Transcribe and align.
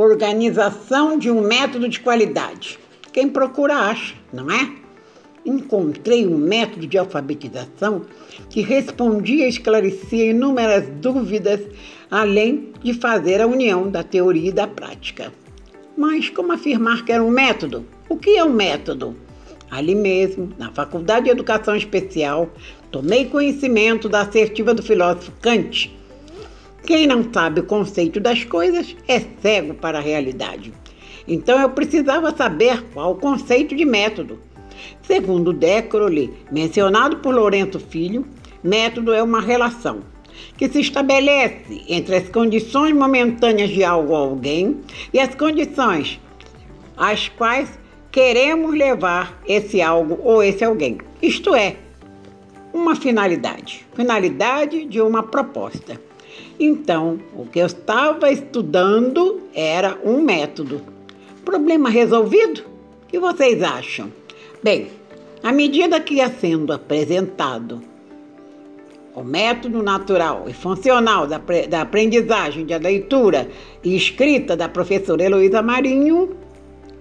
organização 0.00 1.18
de 1.18 1.30
um 1.30 1.40
método 1.40 1.88
de 1.88 2.00
qualidade. 2.00 2.78
Quem 3.12 3.28
procura 3.28 3.74
acha, 3.74 4.14
não 4.32 4.50
é? 4.50 4.72
Encontrei 5.44 6.26
um 6.26 6.36
método 6.36 6.86
de 6.86 6.98
alfabetização 6.98 8.02
que 8.48 8.60
respondia 8.60 9.46
e 9.46 9.48
esclarecia 9.48 10.30
inúmeras 10.30 10.88
dúvidas, 11.00 11.60
além 12.10 12.72
de 12.82 12.94
fazer 12.94 13.40
a 13.40 13.46
união 13.46 13.90
da 13.90 14.02
teoria 14.02 14.50
e 14.50 14.52
da 14.52 14.66
prática. 14.66 15.32
Mas 15.96 16.28
como 16.28 16.52
afirmar 16.52 17.04
que 17.04 17.12
era 17.12 17.22
um 17.22 17.30
método? 17.30 17.84
O 18.08 18.16
que 18.16 18.36
é 18.36 18.44
um 18.44 18.52
método? 18.52 19.16
Ali 19.70 19.94
mesmo, 19.94 20.52
na 20.58 20.72
Faculdade 20.72 21.26
de 21.26 21.30
Educação 21.30 21.76
Especial, 21.76 22.50
tomei 22.90 23.26
conhecimento 23.26 24.08
da 24.08 24.22
assertiva 24.22 24.74
do 24.74 24.82
filósofo 24.82 25.32
Kant. 25.40 25.96
Quem 26.86 27.06
não 27.06 27.32
sabe 27.32 27.60
o 27.60 27.66
conceito 27.66 28.18
das 28.18 28.44
coisas 28.44 28.96
é 29.06 29.20
cego 29.40 29.74
para 29.74 29.98
a 29.98 30.02
realidade. 30.02 30.72
Então 31.28 31.60
eu 31.60 31.70
precisava 31.70 32.34
saber 32.34 32.82
qual 32.92 33.12
o 33.12 33.16
conceito 33.16 33.74
de 33.76 33.84
método. 33.84 34.40
Segundo 35.02 35.52
Décrole, 35.52 36.32
mencionado 36.50 37.18
por 37.18 37.34
Lourenço 37.34 37.78
Filho, 37.78 38.26
método 38.62 39.12
é 39.12 39.22
uma 39.22 39.40
relação 39.40 40.00
que 40.56 40.68
se 40.68 40.80
estabelece 40.80 41.82
entre 41.88 42.16
as 42.16 42.28
condições 42.28 42.94
momentâneas 42.94 43.70
de 43.70 43.84
algo 43.84 44.12
ou 44.12 44.30
alguém 44.30 44.80
e 45.12 45.20
as 45.20 45.34
condições 45.34 46.20
às 46.96 47.28
quais 47.28 47.78
queremos 48.10 48.74
levar 48.74 49.40
esse 49.46 49.80
algo 49.80 50.18
ou 50.22 50.42
esse 50.42 50.64
alguém. 50.64 50.98
Isto 51.22 51.54
é, 51.54 51.76
uma 52.72 52.96
finalidade, 52.96 53.86
finalidade 53.94 54.84
de 54.84 55.00
uma 55.00 55.22
proposta. 55.22 56.00
Então, 56.58 57.18
o 57.34 57.46
que 57.46 57.58
eu 57.58 57.66
estava 57.66 58.30
estudando 58.30 59.42
era 59.54 59.98
um 60.04 60.20
método. 60.20 60.82
Problema 61.44 61.88
resolvido? 61.88 62.62
O 63.04 63.06
que 63.08 63.18
vocês 63.18 63.62
acham? 63.62 64.12
Bem, 64.62 64.88
à 65.42 65.52
medida 65.52 66.00
que 66.00 66.14
ia 66.14 66.28
sendo 66.28 66.72
apresentado 66.72 67.82
o 69.14 69.24
método 69.24 69.82
natural 69.82 70.44
e 70.48 70.52
funcional 70.52 71.26
da, 71.26 71.40
da 71.68 71.82
aprendizagem 71.82 72.64
da 72.64 72.76
leitura 72.76 73.48
e 73.82 73.96
escrita 73.96 74.56
da 74.56 74.68
professora 74.68 75.22
Heloísa 75.22 75.62
Marinho, 75.62 76.36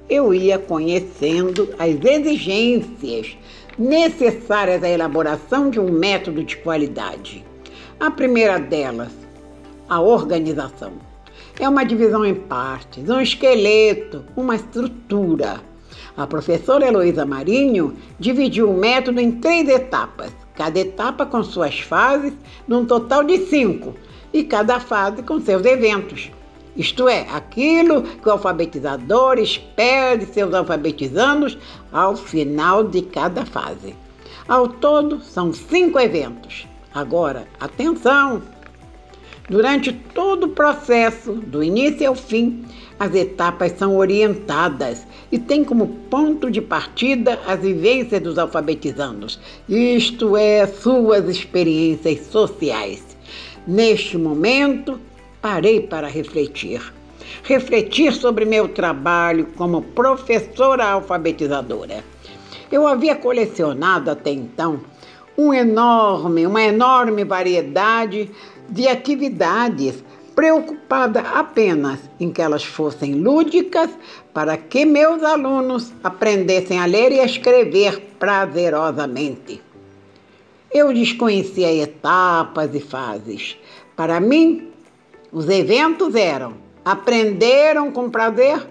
eu 0.09 0.33
ia 0.33 0.57
conhecendo 0.57 1.69
as 1.77 2.03
exigências 2.03 3.37
necessárias 3.77 4.83
à 4.83 4.89
elaboração 4.89 5.69
de 5.69 5.79
um 5.79 5.91
método 5.91 6.43
de 6.43 6.57
qualidade. 6.57 7.45
A 7.99 8.09
primeira 8.09 8.57
delas, 8.57 9.11
a 9.89 9.99
organização. 9.99 10.93
É 11.59 11.67
uma 11.67 11.83
divisão 11.83 12.25
em 12.25 12.33
partes, 12.33 13.09
um 13.09 13.19
esqueleto, 13.19 14.23
uma 14.37 14.55
estrutura. 14.55 15.59
A 16.15 16.25
professora 16.25 16.87
Heloísa 16.87 17.25
Marinho 17.25 17.93
dividiu 18.17 18.69
o 18.69 18.77
método 18.77 19.19
em 19.19 19.33
três 19.33 19.67
etapas, 19.67 20.31
cada 20.55 20.79
etapa 20.79 21.25
com 21.25 21.43
suas 21.43 21.81
fases, 21.81 22.31
num 22.65 22.85
total 22.85 23.21
de 23.25 23.37
cinco, 23.47 23.93
e 24.31 24.45
cada 24.45 24.79
fase 24.79 25.21
com 25.21 25.41
seus 25.41 25.65
eventos. 25.65 26.31
Isto 26.77 27.09
é, 27.09 27.27
aquilo 27.29 28.03
que 28.03 28.29
o 28.29 28.31
alfabetizador 28.31 29.39
espera 29.39 30.17
de 30.17 30.25
seus 30.27 30.53
alfabetizandos 30.53 31.57
ao 31.91 32.15
final 32.15 32.81
de 32.81 33.01
cada 33.01 33.45
fase. 33.45 33.93
Ao 34.47 34.69
todo, 34.69 35.19
são 35.21 35.51
cinco 35.51 35.99
eventos. 35.99 36.65
Agora, 36.93 37.47
atenção! 37.59 38.41
Durante 39.49 39.91
todo 39.91 40.45
o 40.45 40.49
processo, 40.49 41.33
do 41.33 41.63
início 41.63 42.07
ao 42.07 42.15
fim, 42.15 42.63
as 42.99 43.15
etapas 43.15 43.71
são 43.77 43.97
orientadas 43.97 45.07
e 45.31 45.39
têm 45.39 45.63
como 45.63 45.87
ponto 46.09 46.51
de 46.51 46.61
partida 46.61 47.39
as 47.47 47.59
vivências 47.59 48.21
dos 48.21 48.37
alfabetizandos, 48.37 49.39
isto 49.67 50.37
é, 50.37 50.67
suas 50.67 51.27
experiências 51.27 52.27
sociais. 52.27 53.03
Neste 53.65 54.17
momento, 54.17 54.99
parei 55.41 55.81
para 55.81 56.07
refletir. 56.07 56.81
Refletir 57.43 58.13
sobre 58.13 58.45
meu 58.45 58.67
trabalho 58.67 59.47
como 59.55 59.81
professora 59.81 60.85
alfabetizadora. 60.85 62.03
Eu 62.71 62.87
havia 62.87 63.15
colecionado 63.15 64.11
até 64.11 64.31
então 64.31 64.81
um 65.39 65.53
enorme, 65.53 66.45
uma 66.45 66.61
enorme 66.61 67.23
variedade 67.23 68.29
de 68.67 68.89
atividades, 68.89 70.03
preocupada 70.35 71.21
apenas 71.21 71.99
em 72.19 72.29
que 72.29 72.41
elas 72.41 72.63
fossem 72.63 73.13
lúdicas 73.13 73.89
para 74.33 74.57
que 74.57 74.83
meus 74.83 75.23
alunos 75.23 75.93
aprendessem 76.03 76.77
a 76.77 76.85
ler 76.85 77.13
e 77.13 77.21
a 77.21 77.25
escrever 77.25 78.15
prazerosamente. 78.19 79.61
Eu 80.69 80.93
desconhecia 80.93 81.73
etapas 81.73 82.75
e 82.75 82.81
fases. 82.81 83.57
Para 83.95 84.19
mim, 84.19 84.69
os 85.31 85.47
eventos 85.47 86.15
eram: 86.15 86.55
aprenderam 86.83 87.91
com 87.91 88.09
prazer? 88.09 88.67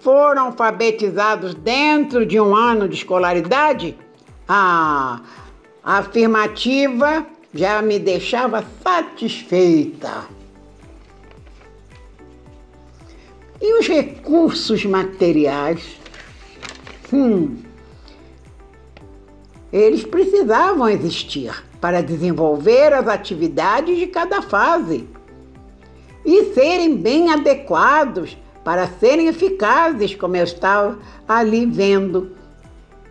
Foram 0.00 0.46
alfabetizados 0.46 1.54
dentro 1.54 2.24
de 2.24 2.40
um 2.40 2.56
ano 2.56 2.88
de 2.88 2.96
escolaridade? 2.96 3.96
Ah, 4.48 5.20
a 5.82 5.98
afirmativa 5.98 7.26
já 7.54 7.80
me 7.82 7.98
deixava 7.98 8.64
satisfeita. 8.82 10.26
E 13.60 13.78
os 13.78 13.88
recursos 13.88 14.84
materiais? 14.84 15.98
Hum, 17.12 17.56
eles 19.72 20.04
precisavam 20.04 20.88
existir 20.88 21.64
para 21.80 22.02
desenvolver 22.02 22.92
as 22.92 23.06
atividades 23.08 23.98
de 23.98 24.06
cada 24.06 24.42
fase 24.42 25.08
e 26.24 26.52
serem 26.54 26.96
bem 26.96 27.30
adequados 27.30 28.36
para 28.64 28.86
serem 28.86 29.28
eficazes, 29.28 30.14
como 30.14 30.36
eu 30.36 30.44
estava 30.44 30.98
ali 31.26 31.64
vendo 31.64 32.32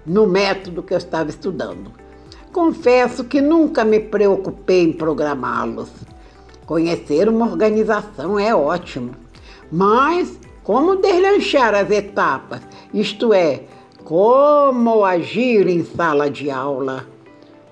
no 0.05 0.27
método 0.27 0.83
que 0.83 0.93
eu 0.93 0.97
estava 0.97 1.29
estudando. 1.29 1.91
Confesso 2.57 3.23
que 3.25 3.39
nunca 3.39 3.85
me 3.85 3.99
preocupei 3.99 4.81
em 4.81 4.91
programá-los. 4.91 5.91
Conhecer 6.65 7.29
uma 7.29 7.45
organização 7.45 8.39
é 8.39 8.53
ótimo, 8.55 9.11
mas 9.71 10.39
como 10.63 10.95
deslanchar 10.95 11.75
as 11.75 11.91
etapas, 11.91 12.61
isto 12.91 13.31
é, 13.31 13.65
como 14.03 15.05
agir 15.05 15.67
em 15.67 15.85
sala 15.85 16.31
de 16.31 16.49
aula? 16.49 17.05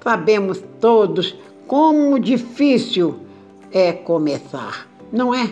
Sabemos 0.04 0.64
todos 0.80 1.36
como 1.66 2.20
difícil 2.20 3.16
é 3.72 3.92
começar 3.92 4.88
não 5.12 5.34
é? 5.34 5.52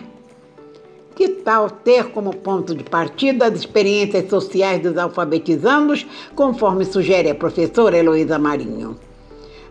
Que 1.16 1.28
tal 1.28 1.68
ter 1.68 2.12
como 2.12 2.36
ponto 2.36 2.72
de 2.72 2.84
partida 2.84 3.46
as 3.46 3.54
experiências 3.54 4.30
sociais 4.30 4.80
dos 4.80 4.96
alfabetizandos, 4.96 6.06
conforme 6.36 6.84
sugere 6.84 7.30
a 7.30 7.34
professora 7.34 7.98
Heloísa 7.98 8.38
Marinho? 8.38 8.96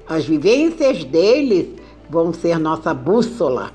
As 0.07 0.25
vivências 0.25 1.03
deles 1.03 1.67
vão 2.09 2.33
ser 2.33 2.59
nossa 2.59 2.93
bússola. 2.93 3.71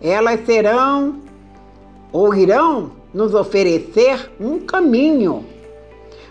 Elas 0.00 0.44
serão 0.44 1.20
ou 2.12 2.34
irão 2.34 2.92
nos 3.12 3.34
oferecer 3.34 4.30
um 4.40 4.60
caminho. 4.60 5.44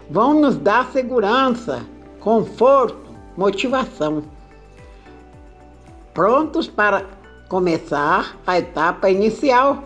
Vão 0.09 0.39
nos 0.39 0.57
dar 0.57 0.91
segurança, 0.91 1.85
conforto, 2.19 3.11
motivação. 3.37 4.23
Prontos 6.13 6.67
para 6.67 7.05
começar 7.47 8.35
a 8.45 8.57
etapa 8.57 9.09
inicial 9.09 9.83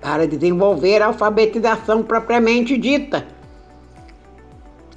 para 0.00 0.26
desenvolver 0.26 1.02
a 1.02 1.06
alfabetização 1.06 2.02
propriamente 2.02 2.76
dita. 2.76 3.26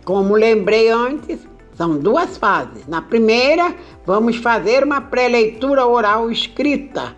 Como 0.06 0.36
lembrei 0.36 0.90
antes, 0.90 1.48
são 1.76 1.98
duas 1.98 2.38
fases. 2.38 2.88
Na 2.88 3.02
primeira, 3.02 3.76
vamos 4.06 4.38
fazer 4.38 4.84
uma 4.84 5.02
pré-leitura 5.02 5.86
oral 5.86 6.32
escrita, 6.32 7.16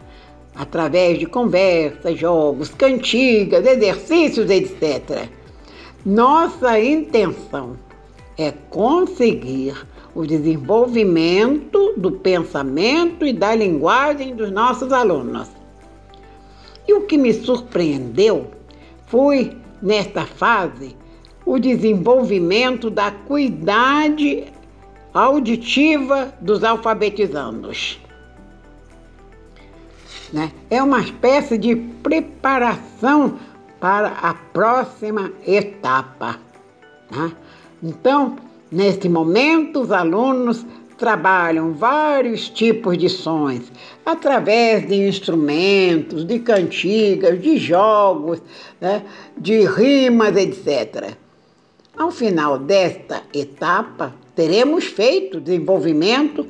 através 0.56 1.20
de 1.20 1.26
conversas, 1.26 2.18
jogos, 2.18 2.70
cantigas, 2.70 3.66
exercícios, 3.66 4.50
etc. 4.50 5.28
Nossa 6.06 6.80
intenção 6.80 7.78
é 8.38 8.52
conseguir 8.70 9.76
o 10.14 10.26
desenvolvimento 10.26 11.94
do 11.98 12.12
pensamento 12.12 13.26
e 13.26 13.34
da 13.34 13.54
linguagem 13.54 14.34
dos 14.34 14.50
nossos 14.50 14.94
alunos. 14.94 15.50
E 16.88 16.94
o 16.94 17.02
que 17.02 17.18
me 17.18 17.34
surpreendeu 17.34 18.52
foi, 19.08 19.58
nesta 19.82 20.26
fase, 20.26 20.96
o 21.46 21.60
desenvolvimento 21.60 22.90
da 22.90 23.12
cuidade 23.12 24.46
auditiva 25.14 26.34
dos 26.42 26.64
alfabetizandos. 26.64 28.00
Né? 30.34 30.52
É 30.70 30.82
uma 30.82 31.00
espécie 31.00 31.58
de 31.58 31.76
preparação 31.76 33.38
para 33.80 34.08
a 34.08 34.34
próxima 34.34 35.32
etapa. 35.46 36.40
Né? 37.12 37.32
Então, 37.84 38.36
neste 38.72 39.08
momento, 39.08 39.82
os 39.82 39.92
alunos 39.92 40.66
trabalham 40.98 41.74
vários 41.74 42.50
tipos 42.50 42.98
de 42.98 43.10
sons 43.10 43.72
através 44.06 44.88
de 44.88 45.08
instrumentos, 45.08 46.26
de 46.26 46.40
cantigas, 46.40 47.42
de 47.42 47.58
jogos, 47.58 48.42
né, 48.80 49.04
de 49.38 49.66
rimas, 49.66 50.36
etc. 50.38 51.16
Ao 51.98 52.12
final 52.12 52.60
desta 52.60 53.24
etapa, 53.34 54.14
teremos 54.36 54.84
feito 54.84 55.40
desenvolvimento 55.40 56.46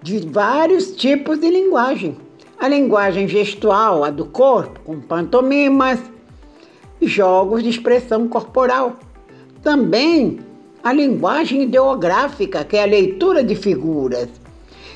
de 0.00 0.20
vários 0.20 0.92
tipos 0.92 1.40
de 1.40 1.50
linguagem. 1.50 2.16
A 2.56 2.68
linguagem 2.68 3.26
gestual, 3.26 4.04
a 4.04 4.10
do 4.10 4.24
corpo, 4.24 4.78
com 4.84 5.00
pantomimas, 5.00 5.98
jogos 7.02 7.64
de 7.64 7.70
expressão 7.70 8.28
corporal. 8.28 9.00
Também 9.64 10.38
a 10.82 10.92
linguagem 10.92 11.62
ideográfica, 11.62 12.64
que 12.64 12.76
é 12.76 12.84
a 12.84 12.86
leitura 12.86 13.42
de 13.42 13.56
figuras, 13.56 14.28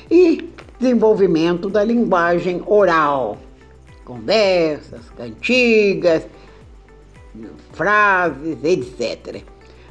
e 0.09 0.49
desenvolvimento 0.79 1.69
da 1.69 1.83
linguagem 1.83 2.63
oral, 2.65 3.37
conversas, 4.05 5.01
cantigas, 5.17 6.25
frases, 7.73 8.57
etc. 8.63 9.43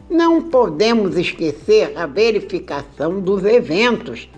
Não 0.09 0.43
podemos 0.43 1.17
esquecer 1.17 1.97
a 1.97 2.07
verificação 2.07 3.21
dos 3.21 3.45
eventos, 3.45 4.29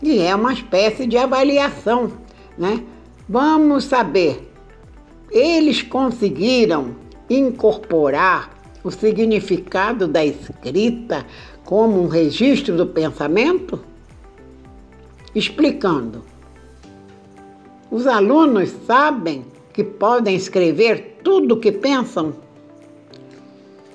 que 0.00 0.20
é 0.20 0.34
uma 0.34 0.52
espécie 0.52 1.06
de 1.06 1.16
avaliação, 1.16 2.12
né? 2.56 2.84
Vamos 3.28 3.84
saber, 3.84 4.50
eles 5.30 5.82
conseguiram 5.82 6.96
incorporar 7.28 8.50
o 8.82 8.90
significado 8.90 10.08
da 10.08 10.24
escrita 10.24 11.26
como 11.64 12.02
um 12.02 12.08
registro 12.08 12.76
do 12.76 12.86
pensamento? 12.86 13.80
Explicando. 15.34 16.24
Os 17.90 18.06
alunos 18.06 18.70
sabem 18.86 19.44
que 19.78 19.84
podem 19.84 20.34
escrever 20.34 21.20
tudo 21.22 21.54
o 21.54 21.60
que 21.60 21.70
pensam? 21.70 22.34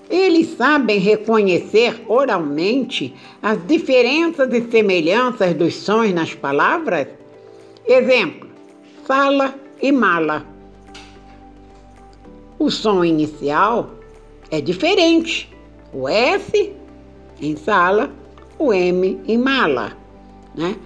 Eles 0.10 0.56
sabem 0.56 0.98
reconhecer 0.98 2.06
oralmente 2.08 3.14
as 3.42 3.68
diferenças 3.68 4.54
e 4.54 4.62
semelhanças 4.72 5.54
dos 5.54 5.76
sons 5.76 6.14
nas 6.14 6.34
palavras? 6.34 7.10
Exemplo: 7.86 8.48
fala 9.04 9.56
e 9.82 9.92
mala. 9.92 10.46
O 12.58 12.72
som 12.72 13.04
inicial 13.04 13.90
é 14.50 14.62
diferente. 14.62 15.54
O 15.92 16.08
S 16.08 16.72
em 17.42 17.58
sala, 17.58 18.10
o 18.58 18.72
M 18.72 19.20
em 19.28 19.38
mala. 19.38 19.98
Né? 20.56 20.78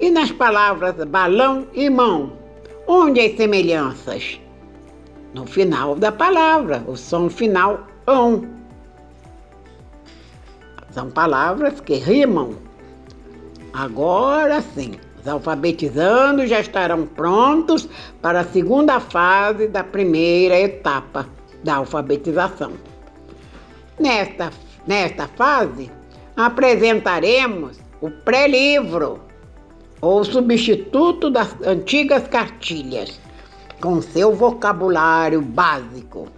E 0.00 0.08
nas 0.08 0.32
palavras 0.32 0.94
balão 1.06 1.66
e 1.74 1.90
mão, 1.90 2.32
onde 2.88 3.20
as 3.20 3.36
semelhanças? 3.36 4.45
No 5.34 5.46
final 5.46 5.94
da 5.94 6.10
palavra, 6.10 6.82
o 6.86 6.96
som 6.96 7.28
final 7.28 7.86
ão. 8.06 8.46
São 10.90 11.10
palavras 11.10 11.80
que 11.80 11.94
rimam. 11.94 12.56
Agora 13.72 14.62
sim, 14.74 14.92
os 15.20 15.28
alfabetizandos 15.28 16.48
já 16.48 16.60
estarão 16.60 17.06
prontos 17.06 17.88
para 18.22 18.40
a 18.40 18.44
segunda 18.44 18.98
fase 19.00 19.68
da 19.68 19.84
primeira 19.84 20.58
etapa 20.58 21.28
da 21.62 21.76
alfabetização. 21.76 22.72
Nesta, 23.98 24.50
nesta 24.86 25.26
fase, 25.28 25.90
apresentaremos 26.36 27.78
o 28.00 28.10
pré-livro, 28.10 29.20
ou 30.00 30.24
substituto 30.24 31.30
das 31.30 31.54
antigas 31.62 32.28
cartilhas, 32.28 33.20
com 33.80 34.00
seu 34.00 34.34
vocabulário 34.34 35.40
básico. 35.40 36.28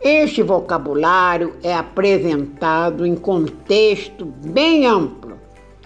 Este 0.00 0.42
vocabulário 0.42 1.56
é 1.62 1.74
apresentado 1.74 3.06
em 3.06 3.14
contexto 3.14 4.24
bem 4.24 4.86
amplo. 4.86 5.38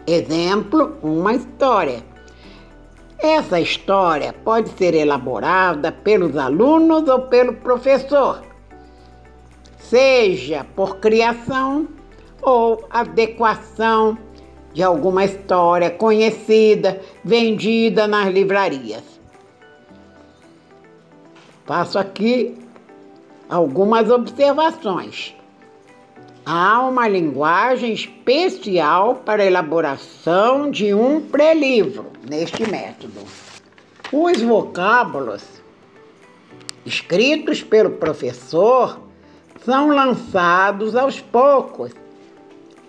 Exemplo, 0.06 0.96
uma 1.02 1.34
história. 1.34 2.02
Essa 3.18 3.60
história 3.60 4.32
pode 4.32 4.70
ser 4.70 4.94
elaborada 4.94 5.92
pelos 5.92 6.36
alunos 6.36 7.08
ou 7.08 7.22
pelo 7.22 7.54
professor 7.54 8.50
seja 9.90 10.64
por 10.76 10.98
criação 10.98 11.88
ou 12.40 12.86
adequação 12.88 14.16
de 14.72 14.84
alguma 14.84 15.24
história 15.24 15.90
conhecida, 15.90 17.00
vendida 17.24 18.06
nas 18.06 18.32
livrarias. 18.32 19.02
Faço 21.70 22.00
aqui 22.00 22.58
algumas 23.48 24.10
observações. 24.10 25.36
Há 26.44 26.80
uma 26.80 27.06
linguagem 27.06 27.92
especial 27.92 29.22
para 29.24 29.44
a 29.44 29.46
elaboração 29.46 30.68
de 30.68 30.92
um 30.92 31.20
pré-livro 31.20 32.06
neste 32.28 32.68
método. 32.68 33.20
Os 34.10 34.42
vocábulos 34.42 35.44
escritos 36.84 37.62
pelo 37.62 37.90
professor 37.90 38.98
são 39.64 39.90
lançados 39.90 40.96
aos 40.96 41.20
poucos, 41.20 41.92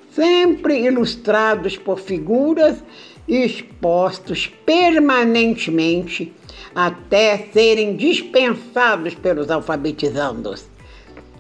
sempre 0.10 0.88
ilustrados 0.88 1.78
por 1.78 2.00
figuras 2.00 2.84
expostos 3.28 4.48
permanentemente 4.66 6.34
até 6.74 7.50
serem 7.54 7.96
dispensados 7.96 9.16
pelos 9.16 9.50
alfabetizandos. 9.50 10.66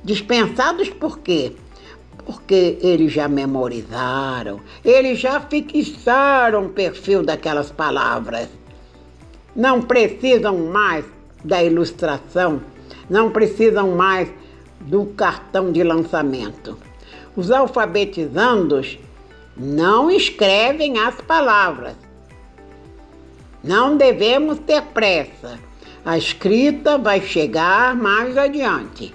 Dispensados 0.04 0.90
por 0.90 1.20
quê? 1.20 1.54
Porque 2.26 2.78
eles 2.82 3.12
já 3.12 3.28
memorizaram, 3.28 4.60
eles 4.84 5.20
já 5.20 5.40
fixaram 5.42 6.66
o 6.66 6.70
perfil 6.70 7.24
daquelas 7.24 7.72
palavras. 7.72 8.50
Não 9.56 9.82
precisam 9.82 10.58
mais 10.58 11.06
da 11.44 11.64
ilustração, 11.64 12.62
não 13.10 13.32
precisam 13.32 13.96
mais 13.96 14.30
do 14.82 15.06
cartão 15.08 15.72
de 15.72 15.84
lançamento. 15.84 16.78
Os 17.36 17.52
alfabetizandos 17.52 19.00
não 19.62 20.10
escrevem 20.10 20.98
as 20.98 21.22
palavras. 21.22 21.96
Não 23.64 23.96
devemos 23.96 24.58
ter 24.60 24.82
pressa. 24.82 25.60
A 26.04 26.18
escrita 26.18 26.98
vai 26.98 27.22
chegar 27.22 27.96
mais 27.96 28.36
adiante. 28.36 29.14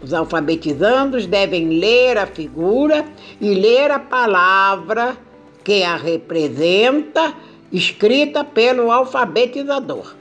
Os 0.00 0.14
alfabetizandos 0.14 1.26
devem 1.26 1.80
ler 1.80 2.16
a 2.16 2.26
figura 2.26 3.04
e 3.40 3.54
ler 3.54 3.90
a 3.90 3.98
palavra 3.98 5.16
que 5.64 5.82
a 5.82 5.96
representa, 5.96 7.34
escrita 7.72 8.44
pelo 8.44 8.90
alfabetizador. 8.90 10.14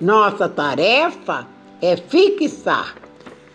Nossa 0.00 0.48
tarefa 0.48 1.48
é 1.82 1.96
fixar 1.96 2.94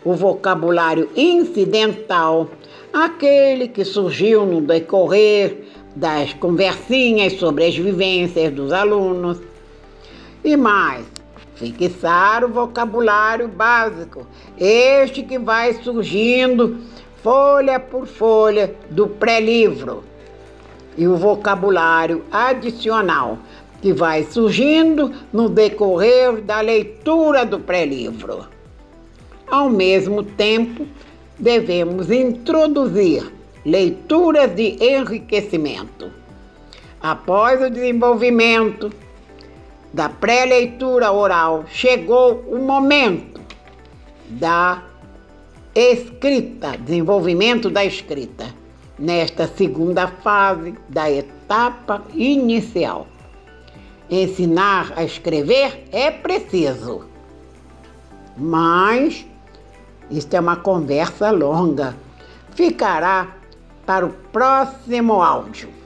o 0.03 0.13
vocabulário 0.13 1.09
incidental, 1.15 2.49
aquele 2.91 3.67
que 3.67 3.85
surgiu 3.85 4.45
no 4.45 4.61
decorrer 4.61 5.63
das 5.95 6.33
conversinhas 6.33 7.33
sobre 7.33 7.65
as 7.65 7.75
vivências 7.75 8.51
dos 8.53 8.71
alunos. 8.71 9.39
E 10.43 10.57
mais, 10.57 11.05
fixar 11.55 12.43
o 12.43 12.49
vocabulário 12.49 13.47
básico, 13.47 14.27
este 14.57 15.23
que 15.23 15.39
vai 15.39 15.73
surgindo 15.75 16.77
folha 17.21 17.79
por 17.79 18.05
folha 18.05 18.75
do 18.89 19.07
pré-livro. 19.07 20.03
E 20.97 21.07
o 21.07 21.15
vocabulário 21.15 22.23
adicional, 22.31 23.39
que 23.81 23.93
vai 23.93 24.23
surgindo 24.23 25.11
no 25.31 25.49
decorrer 25.49 26.41
da 26.41 26.61
leitura 26.61 27.45
do 27.45 27.59
pré-livro. 27.59 28.52
Ao 29.53 29.69
mesmo 29.69 30.23
tempo, 30.23 30.87
devemos 31.37 32.09
introduzir 32.09 33.31
leituras 33.63 34.49
de 34.55 34.83
enriquecimento. 34.83 36.09
Após 36.99 37.61
o 37.61 37.69
desenvolvimento 37.69 38.91
da 39.93 40.09
pré-leitura 40.09 41.11
oral, 41.11 41.65
chegou 41.67 42.43
o 42.47 42.57
momento 42.65 43.39
da 44.27 44.81
escrita, 45.75 46.75
desenvolvimento 46.75 47.69
da 47.69 47.85
escrita, 47.85 48.47
nesta 48.97 49.45
segunda 49.45 50.07
fase 50.07 50.73
da 50.89 51.11
etapa 51.11 52.03
inicial. 52.15 53.05
Ensinar 54.09 54.93
a 54.95 55.03
escrever 55.03 55.87
é 55.91 56.09
preciso 56.09 57.05
Mas 58.35 59.31
isso 60.09 60.27
é 60.31 60.39
uma 60.39 60.55
conversa 60.55 61.31
longa. 61.31 61.95
Ficará 62.55 63.27
para 63.85 64.05
o 64.05 64.09
próximo 64.31 65.21
áudio. 65.21 65.82